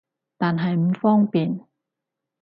[0.39, 1.59] 但係唔方便